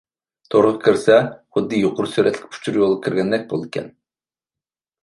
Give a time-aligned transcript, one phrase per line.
[0.53, 1.17] تورغا كىرسە،
[1.57, 3.97] خۇددى يۇقىرى سۈرئەتلىك ئۇچۇر يولىغا كىرگەندەك بولىدىكەن.